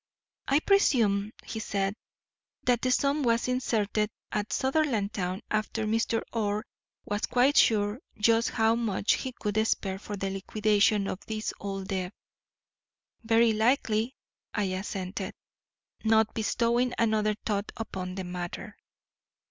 'I 0.47 0.61
presume,' 0.61 1.31
said 1.47 1.93
he, 1.93 2.65
'that 2.65 2.81
the 2.81 2.89
sum 2.89 3.21
was 3.21 3.47
inserted 3.47 4.09
at 4.31 4.51
Sutherlandtown, 4.51 5.43
after 5.51 5.85
Mr. 5.85 6.23
Orr 6.33 6.65
was 7.05 7.27
quite 7.27 7.55
sure 7.55 7.99
just 8.17 8.49
how 8.49 8.73
much 8.73 9.13
he 9.13 9.31
could 9.31 9.63
spare 9.67 9.99
for 9.99 10.17
the 10.17 10.31
liquidation 10.31 11.05
of 11.07 11.23
this 11.27 11.53
old 11.59 11.89
debt.' 11.89 12.15
'Very 13.23 13.53
likely,' 13.53 14.15
I 14.55 14.63
assented, 14.73 15.35
not 16.03 16.33
bestowing 16.33 16.95
another 16.97 17.35
thought 17.45 17.71
upon 17.77 18.15
the 18.15 18.23
matter. 18.23 18.77